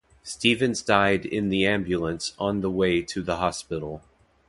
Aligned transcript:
Stevens 0.23 0.81
died 0.81 1.27
in 1.27 1.49
the 1.49 1.67
ambulance 1.67 2.33
on 2.39 2.61
the 2.61 2.71
way 2.71 3.03
to 3.03 3.21
the 3.21 3.37
hospital. 3.37 4.01